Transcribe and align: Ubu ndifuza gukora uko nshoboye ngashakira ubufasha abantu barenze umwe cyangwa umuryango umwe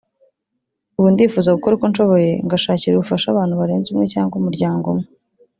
Ubu 0.97 1.07
ndifuza 1.13 1.55
gukora 1.55 1.75
uko 1.75 1.85
nshoboye 1.91 2.29
ngashakira 2.45 2.93
ubufasha 2.95 3.27
abantu 3.29 3.53
barenze 3.61 3.87
umwe 3.89 4.05
cyangwa 4.13 4.35
umuryango 4.37 4.85
umwe 4.93 5.07